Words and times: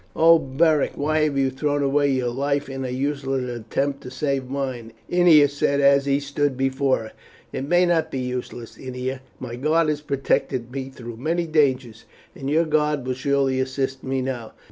"Oh, 0.15 0.39
Beric, 0.39 0.93
why 0.95 1.19
have 1.25 1.37
you 1.37 1.51
thrown 1.51 1.83
away 1.83 2.09
your 2.09 2.31
life 2.31 2.69
in 2.69 2.83
a 2.83 2.89
useless 2.89 3.47
attempt 3.47 4.01
to 4.01 4.09
save 4.09 4.49
mine?" 4.49 4.93
Ennia 5.11 5.47
said 5.47 5.79
as 5.79 6.07
he 6.07 6.19
stood 6.19 6.57
before 6.57 6.97
her. 6.97 7.11
"It 7.53 7.67
may 7.67 7.85
not 7.85 8.09
be 8.09 8.17
useless, 8.17 8.79
Ennia. 8.79 9.21
My 9.39 9.55
god 9.57 9.89
has 9.89 10.01
protected 10.01 10.71
me 10.71 10.89
through 10.89 11.17
many 11.17 11.45
dangers, 11.45 12.05
and 12.35 12.49
your 12.49 12.65
God 12.65 13.05
will 13.05 13.13
surely 13.13 13.59
assist 13.59 14.03
me 14.03 14.23
now. 14.23 14.53